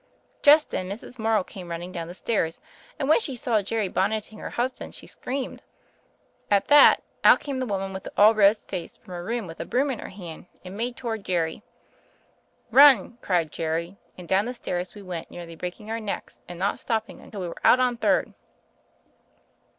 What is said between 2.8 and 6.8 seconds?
and when she saw Jerry bonneting her husband she screamed. At